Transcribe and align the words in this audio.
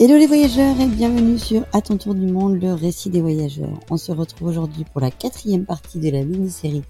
Hello 0.00 0.16
les 0.16 0.28
voyageurs 0.28 0.80
et 0.80 0.86
bienvenue 0.86 1.40
sur 1.40 1.64
À 1.72 1.80
ton 1.80 1.96
tour 1.98 2.14
du 2.14 2.28
monde, 2.28 2.62
le 2.62 2.72
récit 2.72 3.10
des 3.10 3.20
voyageurs. 3.20 3.80
On 3.90 3.96
se 3.96 4.12
retrouve 4.12 4.46
aujourd'hui 4.46 4.84
pour 4.84 5.00
la 5.00 5.10
quatrième 5.10 5.66
partie 5.66 5.98
de 5.98 6.08
la 6.08 6.24
mini-série 6.24 6.84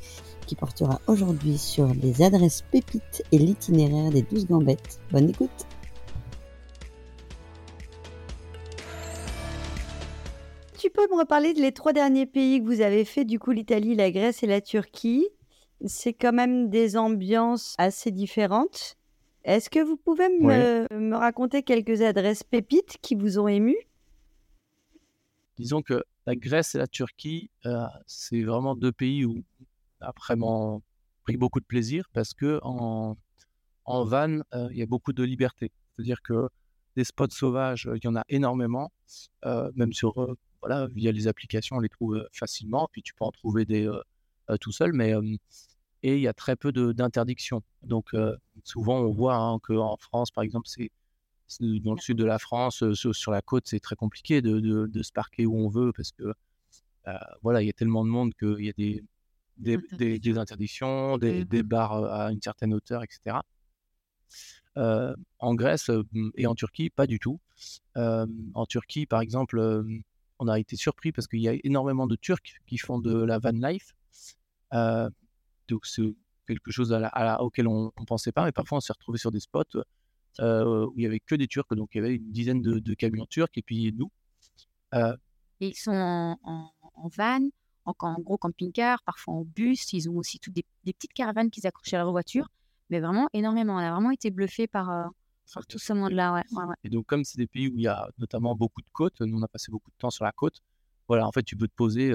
qui 0.46 0.54
portera 0.54 1.00
aujourd'hui 1.06 1.56
sur 1.56 1.86
les 1.94 2.21
adresses 2.21 2.61
pépites 2.71 3.22
et 3.32 3.39
l'itinéraire 3.39 4.11
des 4.11 4.21
12 4.21 4.48
gambettes. 4.48 5.00
Bonne 5.11 5.30
écoute 5.30 5.66
Tu 10.79 10.90
peux 10.90 11.09
me 11.11 11.18
reparler 11.18 11.54
de 11.54 11.70
trois 11.70 11.95
derniers 11.95 12.27
pays 12.27 12.61
que 12.61 12.66
vous 12.66 12.82
avez 12.82 13.06
fait, 13.06 13.25
du 13.25 13.38
coup 13.38 13.52
l'Italie, 13.52 13.95
la 13.95 14.11
Grèce 14.11 14.43
et 14.43 14.46
la 14.46 14.61
Turquie? 14.61 15.27
C'est 15.86 16.12
quand 16.12 16.34
même 16.34 16.68
des 16.68 16.98
ambiances 16.98 17.75
assez 17.79 18.11
différentes. 18.11 18.97
Est-ce 19.48 19.70
que 19.70 19.82
vous 19.82 19.96
pouvez 19.96 20.29
me, 20.29 21.16
raconter 21.16 21.62
quelques 21.62 22.02
adresses 22.02 22.44
pépites 22.44 22.98
qui 23.00 23.14
vous 23.14 23.39
ont 23.39 23.48
ému 23.48 23.75
Disons 25.56 25.80
que 25.80 26.04
la 26.26 26.36
Grèce 26.36 26.75
et 26.75 26.79
la 26.79 26.86
Turquie, 26.86 27.50
euh, 27.64 27.86
c'est 28.06 28.42
vraiment 28.42 28.76
deux 28.76 28.92
pays 28.92 29.25
où 29.25 29.42
on 30.03 30.06
a 30.06 30.12
vraiment 30.18 30.82
pris 31.25 31.39
beaucoup 31.39 31.61
de 31.61 31.64
plaisir 31.64 32.11
parce 32.12 32.34
que 32.34 32.61
en, 32.62 33.16
van, 33.86 34.41
euh, 34.53 34.69
il 34.70 34.77
y 34.77 34.83
a 34.83 34.86
beaucoup 34.86 35.14
de 35.14 35.22
liberté. 35.22 35.72
C'est-à-dire 35.97 36.20
que 36.20 36.50
des 36.94 37.05
spots 37.05 37.30
sauvages, 37.30 37.89
il 37.94 38.05
y 38.05 38.08
en 38.08 38.17
a 38.17 38.25
énormément, 38.28 38.92
euh, 39.47 39.70
même 39.75 39.94
sur 39.94 40.36
voilà, 40.61 40.89
via 40.89 41.11
les 41.11 41.27
applications, 41.27 41.77
on 41.77 41.80
les 41.80 41.89
trouve 41.89 42.22
facilement. 42.34 42.86
Puis 42.92 43.03
tu 43.03 43.14
peux 43.14 43.25
en 43.25 43.33
trouver 43.33 43.64
des 43.64 43.91
tout 44.61 44.72
seul, 44.72 44.92
mais 44.92 45.14
et 46.02 46.16
il 46.16 46.20
y 46.20 46.28
a 46.28 46.33
très 46.33 46.56
peu 46.56 46.72
d'interdictions. 46.72 47.62
Donc, 47.83 48.14
souvent, 48.64 49.00
on 49.00 49.12
voit 49.12 49.36
hein, 49.36 49.59
qu'en 49.61 49.97
France, 49.97 50.31
par 50.31 50.45
exemple, 50.45 50.69
c'est 50.69 50.91
dans 51.61 51.95
le 51.95 52.00
sud 52.00 52.19
de 52.19 52.25
la 52.25 52.39
France, 52.39 52.84
sur, 52.92 53.31
la 53.31 53.42
côte, 53.42 53.67
c'est 53.67 53.81
très 53.81 53.97
compliqué 53.97 54.42
de, 54.42 54.61
de, 54.86 55.03
se 55.03 55.12
parquer 55.12 55.47
où 55.47 55.56
on 55.56 55.69
veut 55.69 55.92
parce 55.92 56.12
que 56.12 56.34
voilà, 57.42 57.62
il 57.62 57.67
y 57.67 57.70
a 57.70 57.73
tellement 57.73 58.05
de 58.05 58.11
monde 58.11 58.34
qu'il 58.34 58.64
y 58.64 58.69
a 58.69 58.73
des, 58.77 59.03
des, 59.56 60.19
des, 60.19 60.39
interdictions, 60.39 61.17
des, 61.17 61.45
des, 61.45 61.62
bars 61.62 62.05
à 62.05 62.30
une 62.30 62.42
certaine 62.42 62.75
hauteur, 62.75 63.03
etc. 63.03 63.39
en 64.77 65.55
Grèce 65.55 65.91
et 66.36 66.47
en 66.47 66.55
Turquie, 66.55 66.91
pas 66.91 67.06
du 67.06 67.19
tout. 67.19 67.41
en 67.97 68.67
Turquie, 68.67 69.06
par 69.06 69.23
exemple, 69.23 69.84
on 70.39 70.48
a 70.48 70.58
été 70.58 70.77
surpris 70.77 71.12
parce 71.12 71.27
qu'il 71.27 71.41
y 71.41 71.48
a 71.48 71.55
énormément 71.64 72.06
de 72.06 72.17
Turcs 72.17 72.61
qui 72.67 72.78
font 72.78 72.98
de 72.98 73.14
la 73.25 73.39
van 73.39 73.53
life. 73.53 73.95
Donc 75.69 75.86
c'est 75.86 76.02
quelque 76.47 76.70
chose 76.70 76.92
à 76.92 77.42
auquel 77.42 77.69
on 77.69 77.92
ne 77.98 78.05
pensait 78.06 78.33
pas, 78.33 78.44
mais 78.44 78.52
parfois 78.52 78.78
on 78.78 78.80
s'est 78.80 78.92
retrouvé 78.92 79.19
sur 79.19 79.30
des 79.30 79.41
spots 79.41 79.62
euh, 80.41 80.86
où 80.86 80.94
il 80.97 81.02
y 81.02 81.06
avait 81.06 81.20
que 81.20 81.34
des 81.34 81.47
Turcs, 81.47 81.66
donc 81.72 81.91
il 81.94 81.98
y 81.98 82.00
avait 82.00 82.14
une 82.16 82.30
dizaine 82.30 82.62
de, 82.62 82.94
camions 82.94 83.27
turcs 83.27 83.56
et 83.56 83.62
puis 83.62 83.92
nous. 83.92 84.11
Euh 84.94 85.16
ils 85.61 85.74
sont 85.74 86.36
en, 86.44 86.72
van, 87.16 87.41
en, 87.84 88.20
gros 88.20 88.39
camping-car, 88.39 89.02
parfois 89.02 89.34
en 89.34 89.42
bus. 89.42 89.92
Ils 89.92 90.08
ont 90.08 90.16
aussi 90.16 90.39
toutes 90.39 90.55
des, 90.55 90.64
petites 90.84 91.12
caravanes 91.12 91.50
qu'ils 91.50 91.66
accrochent 91.66 91.94
à 91.94 91.98
leur 91.98 92.12
voiture, 92.12 92.48
mais 92.91 93.00
vraiment 93.00 93.28
énormément. 93.33 93.74
On 93.74 93.78
a 93.78 93.91
vraiment 93.91 94.12
été 94.12 94.30
bluffé 94.30 94.69
par, 94.69 94.89
euh, 94.89 95.05
tout 95.69 95.80
ce 95.80 95.92
monde-là. 95.92 96.34
Ouais, 96.34 96.74
Et 96.84 96.91
donc 96.91 97.06
comme 97.06 97.24
c'est 97.24 97.39
des 97.39 97.48
pays 97.48 97.66
où 97.66 97.77
il 97.77 97.83
y 97.83 97.89
a 97.89 98.08
notamment 98.19 98.55
beaucoup 98.55 98.83
de 98.83 98.89
côtes, 98.92 99.20
nous 99.20 99.36
on 99.36 99.42
a 99.42 99.48
passé 99.48 99.72
beaucoup 99.72 99.91
de 99.91 99.96
temps 99.98 100.11
sur 100.11 100.24
la 100.24 100.30
côte. 100.30 100.62
Voilà, 101.08 101.27
en 101.27 101.33
fait 101.33 101.42
tu 101.42 101.56
peux 101.56 101.66
te 101.66 101.74
poser 101.74 102.14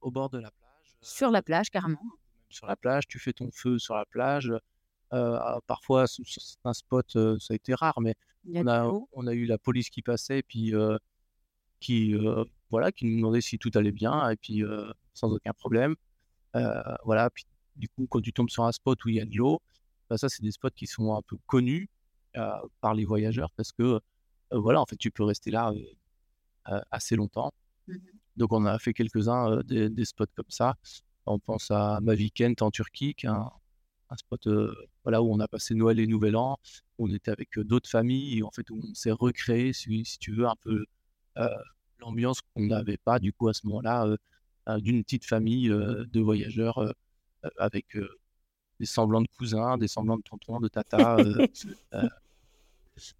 au 0.00 0.10
bord 0.12 0.30
de 0.30 0.38
la 0.38 0.52
sur 1.00 1.30
la 1.30 1.42
plage, 1.42 1.70
carrément. 1.70 2.00
Sur 2.48 2.66
la 2.66 2.76
plage, 2.76 3.06
tu 3.06 3.18
fais 3.18 3.32
ton 3.32 3.50
feu 3.52 3.78
sur 3.78 3.94
la 3.94 4.04
plage. 4.04 4.52
Euh, 5.12 5.36
ah, 5.40 5.58
parfois, 5.66 6.06
sur 6.06 6.24
certains 6.26 6.72
spots, 6.72 7.16
euh, 7.16 7.38
ça 7.38 7.52
a 7.52 7.56
été 7.56 7.74
rare, 7.74 8.00
mais 8.00 8.14
on 8.54 8.66
a, 8.66 8.90
on 9.12 9.26
a 9.26 9.32
eu 9.32 9.44
la 9.44 9.58
police 9.58 9.90
qui 9.90 10.02
passait, 10.02 10.42
puis 10.42 10.74
euh, 10.74 10.96
qui, 11.80 12.14
voilà, 12.70 12.92
qui 12.92 13.06
nous 13.06 13.16
demandait 13.16 13.40
si 13.40 13.58
tout 13.58 13.70
allait 13.74 13.92
bien, 13.92 14.28
et 14.30 14.36
puis 14.36 14.62
sans 15.14 15.32
aucun 15.32 15.52
problème. 15.52 15.96
voilà, 17.04 17.30
puis 17.30 17.46
du 17.76 17.88
coup, 17.88 18.06
quand 18.08 18.20
tu 18.20 18.32
tombes 18.32 18.50
sur 18.50 18.64
un 18.64 18.72
spot 18.72 19.02
où 19.04 19.08
il 19.08 19.16
y 19.16 19.20
a 19.20 19.24
de 19.24 19.36
l'eau, 19.36 19.60
bah, 20.08 20.18
ça, 20.18 20.28
c'est 20.28 20.42
des 20.42 20.50
spots 20.50 20.70
qui 20.70 20.86
sont 20.86 21.14
un 21.14 21.22
peu 21.22 21.36
connus 21.46 21.88
par 22.80 22.94
les 22.94 23.04
voyageurs 23.04 23.50
parce 23.56 23.72
que, 23.72 24.00
voilà, 24.50 24.80
en 24.80 24.86
fait, 24.86 24.96
tu 24.96 25.10
peux 25.10 25.24
rester 25.24 25.50
là 25.50 25.72
assez 26.90 27.16
longtemps. 27.16 27.52
Mmh 27.88 27.94
donc 28.36 28.52
on 28.52 28.64
a 28.66 28.78
fait 28.78 28.92
quelques-uns 28.92 29.60
des, 29.64 30.04
spots 30.04 30.26
comme 30.34 30.44
ça. 30.48 30.74
On 31.26 31.38
pense 31.38 31.70
à 31.70 32.00
Mavikent 32.00 32.54
en 32.60 32.70
Turquie, 32.70 33.14
qui 33.14 33.26
est 33.26 33.30
un, 33.30 33.50
spot 34.16 34.48
voilà, 35.04 35.22
où 35.22 35.32
on 35.32 35.38
a 35.40 35.48
passé 35.48 35.74
Noël 35.74 36.00
et 36.00 36.06
Nouvel 36.06 36.36
An. 36.36 36.58
On 36.98 37.12
était 37.12 37.30
avec 37.30 37.58
d'autres 37.58 37.88
familles 37.88 38.38
et 38.38 38.42
en 38.42 38.50
fait 38.50 38.70
on 38.70 38.80
s'est 38.94 39.12
recréé, 39.12 39.72
si, 39.72 40.04
tu 40.18 40.34
veux, 40.34 40.46
un 40.46 40.56
peu 40.60 40.84
l'ambiance 41.98 42.40
qu'on 42.40 42.66
n'avait 42.66 42.96
pas 42.96 43.18
du 43.18 43.32
coup 43.32 43.48
à 43.48 43.54
ce 43.54 43.66
moment-là 43.66 44.16
d'une 44.78 45.02
petite 45.04 45.24
famille 45.24 45.68
de 45.68 46.20
voyageurs 46.20 46.94
avec 47.58 47.96
des 48.78 48.86
semblants 48.86 49.22
de 49.22 49.28
cousins, 49.36 49.76
des 49.76 49.88
semblants 49.88 50.16
de 50.16 50.22
tontons, 50.22 50.60
de 50.60 50.68
tata. 50.68 51.16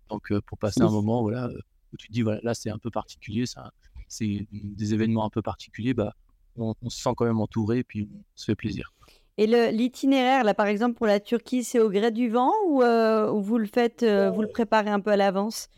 donc 0.09 0.33
pour 0.41 0.59
passer 0.59 0.83
un 0.83 0.91
moment 0.91 1.23
voilà, 1.23 1.49
où 1.93 1.97
tu 1.97 2.09
te 2.09 2.13
dis 2.13 2.23
voilà, 2.23 2.41
là 2.43 2.55
c'est 2.55 2.71
un 2.71 2.79
peu 2.79 2.91
particulier, 2.91 3.47
ça 3.47 3.71
c'est 4.11 4.47
des 4.51 4.93
événements 4.93 5.25
un 5.25 5.31
peu 5.31 5.41
particuliers, 5.41 5.95
bah, 5.95 6.15
on, 6.57 6.75
se 6.89 7.01
sent 7.01 7.11
quand 7.17 7.25
même 7.25 7.41
entouré 7.41 7.79
et 7.79 7.85
puis 7.85 8.09
on 8.13 8.23
se 8.35 8.45
fait 8.45 8.57
plaisir. 8.57 8.93
Et 9.39 9.47
l'itinéraire, 9.47 10.45
là, 10.45 10.53
par 10.53 10.67
exemple, 10.67 10.97
pour 10.97 11.07
la 11.07 11.21
Turquie, 11.21 11.65
c'est 11.65 11.79
au 11.79 11.89
gré 11.89 12.11
du 12.11 12.29
vent 12.29 12.53
ou, 12.67 12.83
euh, 12.83 13.31
vous 13.31 13.57
le 13.57 13.67
faites, 13.67 14.03
euh, 14.03 14.31
vous 14.31 14.43
le 14.43 14.49
préparez 14.49 14.91
un 14.91 15.01
peu 15.01 15.11
à 15.11 15.17
l'avance? 15.17 15.69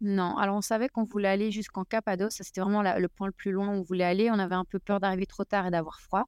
Non, 0.00 0.36
alors 0.38 0.56
on 0.56 0.62
savait 0.62 0.88
qu'on 0.88 1.04
voulait 1.04 1.28
aller 1.28 1.50
jusqu'en 1.50 1.84
Cappadoce, 1.84 2.36
c'était 2.40 2.62
vraiment 2.62 2.82
le 2.82 3.08
point 3.08 3.26
le 3.26 3.32
plus 3.32 3.52
loin 3.52 3.68
où 3.68 3.72
on 3.72 3.82
voulait 3.82 4.04
aller. 4.04 4.30
On 4.30 4.38
avait 4.38 4.54
un 4.54 4.64
peu 4.64 4.78
peur 4.78 4.98
d'arriver 4.98 5.26
trop 5.26 5.44
tard 5.44 5.66
et 5.66 5.70
d'avoir 5.70 6.00
froid. 6.00 6.24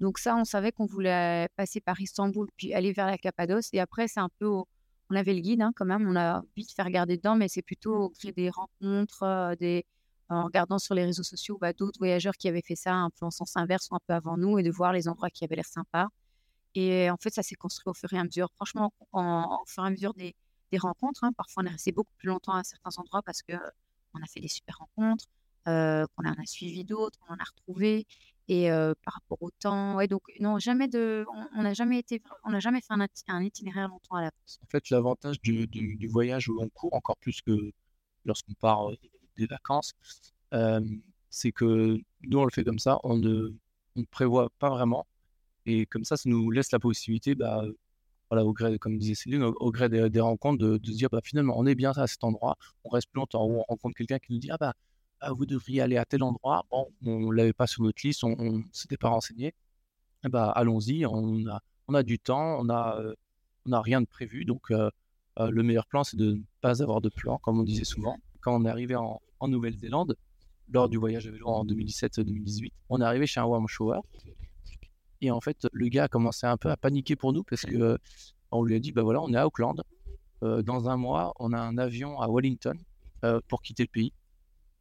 Donc 0.00 0.18
ça, 0.18 0.34
on 0.34 0.44
savait 0.44 0.72
qu'on 0.72 0.86
voulait 0.86 1.46
passer 1.54 1.80
par 1.80 2.00
Istanbul 2.00 2.48
puis 2.56 2.72
aller 2.72 2.92
vers 2.92 3.06
la 3.06 3.18
Cappadoce. 3.18 3.68
Et 3.74 3.80
après, 3.80 4.08
c'est 4.08 4.18
un 4.18 4.30
peu 4.38 4.46
au, 4.46 4.66
on 5.12 5.16
avait 5.16 5.34
le 5.34 5.40
guide 5.40 5.62
hein, 5.62 5.72
quand 5.76 5.84
même, 5.84 6.08
on 6.08 6.16
a 6.16 6.42
vite 6.56 6.72
fait 6.72 6.82
regarder 6.82 7.16
dedans, 7.16 7.36
mais 7.36 7.48
c'est 7.48 7.62
plutôt 7.62 8.10
créer 8.10 8.32
des 8.32 8.50
rencontres, 8.50 9.22
euh, 9.22 9.80
en 10.28 10.44
regardant 10.44 10.78
sur 10.78 10.94
les 10.94 11.04
réseaux 11.04 11.22
sociaux 11.22 11.58
bah, 11.60 11.72
d'autres 11.74 11.98
voyageurs 11.98 12.34
qui 12.34 12.48
avaient 12.48 12.62
fait 12.62 12.76
ça 12.76 12.94
un 12.94 13.10
peu 13.10 13.26
en 13.26 13.30
sens 13.30 13.56
inverse 13.56 13.88
ou 13.90 13.94
un 13.96 14.00
peu 14.06 14.14
avant 14.14 14.38
nous 14.38 14.58
et 14.58 14.62
de 14.62 14.70
voir 14.70 14.92
les 14.92 15.08
endroits 15.08 15.28
qui 15.30 15.44
avaient 15.44 15.56
l'air 15.56 15.66
sympas. 15.66 16.08
Et 16.74 17.10
en 17.10 17.18
fait, 17.18 17.34
ça 17.34 17.42
s'est 17.42 17.54
construit 17.54 17.90
au 17.90 17.94
fur 17.94 18.10
et 18.14 18.18
à 18.18 18.24
mesure. 18.24 18.48
Franchement, 18.54 18.94
en, 19.12 19.58
au 19.62 19.66
fur 19.66 19.84
et 19.84 19.88
à 19.88 19.90
mesure 19.90 20.14
des, 20.14 20.34
rencontres, 20.78 21.22
hein, 21.24 21.32
parfois 21.36 21.62
on 21.62 21.66
est 21.66 21.70
resté 21.70 21.92
beaucoup 21.92 22.14
plus 22.16 22.28
longtemps 22.28 22.54
à 22.54 22.64
certains 22.64 22.98
endroits 22.98 23.20
parce 23.22 23.42
que 23.42 23.52
on 24.14 24.22
a 24.22 24.26
fait 24.26 24.40
des 24.40 24.48
super 24.48 24.78
rencontres, 24.78 25.26
euh, 25.68 26.06
qu'on 26.16 26.26
en 26.26 26.32
a 26.32 26.46
suivi 26.46 26.84
d'autres, 26.84 27.18
on 27.28 27.34
en 27.34 27.36
a 27.36 27.44
retrouvé. 27.44 28.06
Et 28.52 28.68
par 29.04 29.14
rapport 29.14 29.42
au 29.42 29.50
temps, 29.50 29.96
ouais, 29.96 30.08
donc 30.08 30.22
non, 30.38 30.58
jamais 30.58 30.86
de, 30.86 31.24
on 31.56 31.62
n'a 31.62 31.72
jamais 31.72 31.98
été, 31.98 32.22
on 32.44 32.50
n'a 32.50 32.60
jamais 32.60 32.80
fait 32.80 32.92
un, 33.28 33.42
itinéraire 33.42 33.88
longtemps 33.88 34.16
à 34.16 34.20
l'avance. 34.20 34.58
En 34.62 34.66
fait, 34.66 34.90
l'avantage 34.90 35.40
du, 35.40 36.08
voyage 36.08 36.50
au 36.50 36.54
long 36.54 36.68
cours, 36.68 36.92
encore 36.92 37.16
plus 37.16 37.40
que 37.40 37.72
lorsqu'on 38.26 38.52
part 38.54 38.90
des 39.38 39.46
vacances, 39.46 39.94
c'est 41.30 41.52
que 41.52 41.98
nous 42.22 42.38
on 42.38 42.44
le 42.44 42.50
fait 42.50 42.64
comme 42.64 42.78
ça, 42.78 42.98
on 43.04 43.16
ne, 43.16 43.54
on 43.96 44.04
prévoit 44.04 44.50
pas 44.58 44.68
vraiment, 44.68 45.06
et 45.66 45.86
comme 45.86 46.04
ça, 46.04 46.16
ça 46.16 46.28
nous 46.28 46.50
laisse 46.50 46.72
la 46.72 46.78
possibilité, 46.78 47.34
bah, 47.34 47.64
voilà, 48.30 48.44
au 48.44 48.52
gré, 48.52 48.78
comme 48.78 48.98
disait 48.98 49.14
Céline, 49.14 49.42
au, 49.42 49.70
gré 49.70 49.88
des, 49.88 50.20
rencontres, 50.20 50.58
de, 50.58 50.80
se 50.84 50.96
dire, 50.96 51.08
bah, 51.10 51.20
finalement, 51.22 51.54
on 51.58 51.66
est 51.66 51.74
bien 51.74 51.92
à 51.92 52.06
cet 52.06 52.24
endroit, 52.24 52.56
on 52.84 52.90
reste 52.90 53.08
plus 53.10 53.18
longtemps, 53.18 53.44
on 53.44 53.62
rencontre 53.62 53.96
quelqu'un 53.96 54.18
qui 54.18 54.32
nous 54.32 54.38
dit, 54.38 54.50
ah 54.50 54.56
bah 54.58 54.72
ah, 54.74 54.91
vous 55.30 55.46
devriez 55.46 55.80
aller 55.80 55.96
à 55.96 56.04
tel 56.04 56.22
endroit. 56.22 56.64
Bon, 56.70 56.88
on 57.04 57.30
ne 57.30 57.32
l'avait 57.32 57.52
pas 57.52 57.66
sur 57.66 57.82
notre 57.82 58.04
liste, 58.04 58.24
on 58.24 58.36
ne 58.36 58.62
s'était 58.72 58.96
pas 58.96 59.08
renseigné. 59.08 59.54
Eh 60.24 60.28
ben, 60.28 60.52
allons-y, 60.54 61.04
on 61.06 61.46
a, 61.48 61.60
on 61.88 61.94
a 61.94 62.02
du 62.02 62.18
temps, 62.18 62.60
on 62.60 62.64
n'a 62.64 62.96
euh, 62.98 63.14
on 63.66 63.72
a 63.72 63.80
rien 63.80 64.00
de 64.00 64.06
prévu. 64.06 64.44
Donc, 64.44 64.70
euh, 64.70 64.90
euh, 65.38 65.50
le 65.50 65.62
meilleur 65.62 65.86
plan, 65.86 66.04
c'est 66.04 66.16
de 66.16 66.32
ne 66.32 66.40
pas 66.60 66.82
avoir 66.82 67.00
de 67.00 67.08
plan, 67.08 67.38
comme 67.38 67.60
on 67.60 67.62
disait 67.64 67.84
souvent. 67.84 68.16
Quand 68.40 68.54
on 68.54 68.64
est 68.64 68.68
arrivé 68.68 68.96
en, 68.96 69.20
Nouvelle-Zélande, 69.44 70.16
lors 70.72 70.88
du 70.88 70.98
voyage 70.98 71.26
à 71.26 71.32
vélo 71.32 71.48
en 71.48 71.64
2017-2018, 71.64 72.70
on 72.90 73.00
est 73.00 73.04
arrivé 73.04 73.26
chez 73.26 73.40
un 73.40 73.44
warm 73.44 73.66
shower. 73.66 73.98
Et 75.20 75.32
en 75.32 75.40
fait, 75.40 75.66
le 75.72 75.88
gars 75.88 76.04
a 76.04 76.08
commencé 76.08 76.46
un 76.46 76.56
peu 76.56 76.70
à 76.70 76.76
paniquer 76.76 77.16
pour 77.16 77.32
nous 77.32 77.42
parce 77.42 77.62
que 77.62 77.98
on 78.52 78.62
lui 78.62 78.76
a 78.76 78.78
dit 78.78 78.92
bah 78.92 79.02
voilà, 79.02 79.20
on 79.20 79.32
est 79.32 79.36
à 79.36 79.44
Auckland. 79.44 79.82
dans 80.42 80.88
un 80.88 80.96
mois, 80.96 81.32
on 81.40 81.52
a 81.52 81.58
un 81.58 81.76
avion 81.76 82.20
à 82.20 82.28
Wellington 82.28 82.78
pour 83.48 83.62
quitter 83.62 83.82
le 83.82 83.88
pays. 83.88 84.12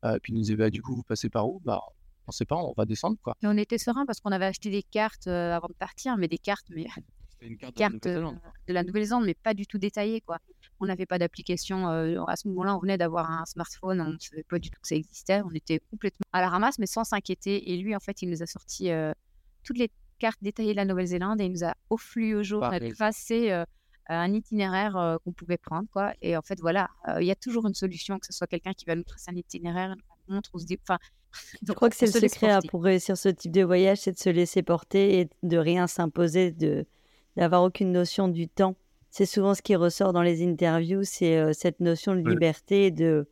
Euh, 0.06 0.18
puis 0.22 0.34
il 0.34 0.36
nous 0.36 0.42
disait, 0.42 0.56
bah, 0.56 0.70
du 0.70 0.82
coup, 0.82 0.96
vous 0.96 1.04
passez 1.04 1.30
par 1.30 1.48
où? 1.48 1.62
Bah, 1.64 1.82
On 2.28 2.30
ne 2.30 2.34
sait 2.34 2.46
pas, 2.46 2.56
on 2.56 2.74
va 2.76 2.86
descendre. 2.86 3.18
Quoi. 3.22 3.36
Et 3.42 3.48
on 3.48 3.58
était 3.58 3.78
serein 3.78 4.06
parce 4.06 4.20
qu'on 4.20 4.32
avait 4.32 4.46
acheté 4.46 4.70
des 4.70 4.84
cartes 4.84 5.28
euh, 5.28 5.56
avant 5.56 5.68
de 5.68 5.74
partir, 5.74 6.18
mais 6.18 6.28
des 6.28 6.38
cartes, 6.38 6.68
mais 6.70 6.86
une 7.42 7.58
carte, 7.58 8.06
euh, 8.06 8.32
de 8.68 8.74
la 8.74 8.84
Nouvelle-Zélande, 8.84 9.26
mais 9.26 9.34
pas 9.34 9.54
du 9.54 9.66
tout 9.66 9.78
détaillées. 9.78 10.22
Quoi. 10.22 10.40
On 10.80 10.86
n'avait 10.86 11.06
pas 11.06 11.18
d'application. 11.18 11.88
à 11.88 12.36
ce 12.36 12.48
moment-là, 12.50 12.76
on 12.76 12.80
venait 12.80 12.98
d'avoir 12.98 13.32
un 13.32 13.46
smartphone, 13.46 14.02
on 14.02 14.14
ne 14.14 14.20
savait 14.20 14.44
pas 14.44 14.60
du 14.60 14.70
tout 14.70 14.80
que 14.82 14.88
ça 14.88 14.96
existait. 14.96 15.42
On 15.42 15.52
était 15.52 15.80
complètement 15.92 16.26
à 16.34 16.42
la 16.42 16.50
ramasse, 16.50 16.80
mais 16.80 16.88
sans 16.88 17.04
s'inquiéter. 17.04 17.72
Et 17.72 17.78
lui, 17.78 17.96
en 17.96 18.00
fait, 18.00 18.22
il 18.22 18.30
nous 18.30 18.44
a 18.44 18.48
sorti 18.48 18.90
toutes 19.64 19.78
les 19.78 19.92
cartes 20.20 20.40
détaillées 20.42 20.72
de 20.72 20.78
la 20.78 20.86
Nouvelle-Zélande 20.86 21.42
et 21.42 21.46
il 21.46 21.52
nous 21.52 21.64
a 21.64 21.74
offlu 21.90 22.36
au 22.36 22.44
jour. 22.44 22.62
On 22.62 22.72
a 22.72 22.80
passé 22.98 23.64
un 24.08 24.34
itinéraire 24.34 25.20
qu'on 25.24 25.32
pouvait 25.32 25.58
prendre. 25.58 25.88
Quoi. 25.92 26.14
Et 26.22 26.36
en 26.38 26.42
fait, 26.42 26.60
voilà, 26.60 26.90
il 27.20 27.26
y 27.26 27.32
a 27.32 27.36
toujours 27.36 27.68
une 27.68 27.74
solution, 27.74 28.20
que 28.20 28.26
ce 28.26 28.34
soit 28.34 28.48
quelqu'un 28.48 28.74
qui 28.74 28.86
va 28.86 28.96
nous 28.96 29.04
tracer 29.04 29.32
un 29.32 29.36
itinéraire, 29.36 29.92
une 29.92 30.02
rencontre, 30.34 30.50
on 30.54 30.58
se 30.58 30.66
dit. 30.66 30.78
Enfin, 30.82 31.00
je 31.68 31.72
crois 31.74 31.90
que 31.90 31.96
c'est 31.96 32.14
le 32.14 32.28
secret 32.28 32.60
pour 32.70 32.84
réussir 32.84 33.18
ce 33.18 33.30
type 33.30 33.52
de 33.52 33.64
voyage, 33.64 34.00
c'est 34.00 34.12
de 34.12 34.20
se 34.20 34.30
laisser 34.30 34.64
porter 34.64 35.20
et 35.20 35.30
de 35.44 35.58
rien 35.58 35.88
s'imposer, 35.88 36.52
de 36.52 36.86
d'avoir 37.38 37.64
aucune 37.64 37.92
notion 37.92 38.28
du 38.28 38.50
temps? 38.50 38.76
C'est 39.10 39.26
souvent 39.26 39.54
ce 39.56 39.62
qui 39.62 39.76
ressort 39.76 40.14
dans 40.14 40.22
les 40.22 40.46
interviews, 40.46 41.04
c'est 41.04 41.54
cette 41.54 41.80
notion 41.80 42.14
de 42.16 42.30
liberté, 42.30 42.92
de 42.92 43.28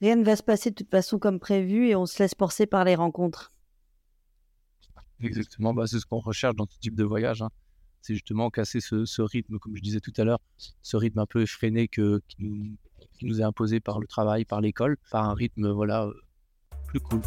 rien 0.00 0.16
ne 0.16 0.24
va 0.24 0.36
se 0.36 0.42
passer 0.42 0.70
de 0.70 0.74
toute 0.74 0.90
façon 0.90 1.18
comme 1.18 1.38
prévu 1.38 1.88
et 1.88 1.96
on 1.96 2.06
se 2.06 2.22
laisse 2.22 2.34
porter 2.34 2.66
par 2.66 2.84
les 2.84 2.94
rencontres. 2.94 3.52
Exactement, 5.20 5.72
bah, 5.72 5.86
c'est 5.86 5.98
ce 5.98 6.06
qu'on 6.06 6.18
recherche 6.18 6.56
dans 6.56 6.66
ce 6.68 6.78
type 6.78 6.94
de 6.94 7.04
voyage. 7.04 7.42
Hein. 7.42 7.50
C'est 8.06 8.14
justement 8.14 8.50
casser 8.50 8.78
ce, 8.78 9.20
rythme, 9.20 9.58
comme 9.58 9.74
je 9.74 9.82
disais 9.82 9.98
tout 9.98 10.12
à 10.16 10.22
l'heure, 10.22 10.38
ce 10.80 10.96
rythme 10.96 11.18
un 11.18 11.26
peu 11.26 11.42
effréné 11.42 11.88
qui, 11.88 12.00
nous, 12.38 12.76
qui, 13.18 13.26
nous, 13.26 13.40
est 13.40 13.44
imposé 13.44 13.80
par 13.80 13.98
le 13.98 14.06
travail, 14.06 14.44
par 14.44 14.60
l'école, 14.60 14.96
par 15.10 15.28
un 15.28 15.34
rythme 15.34 15.68
voilà, 15.70 16.08
plus 16.86 17.00
cool. 17.00 17.20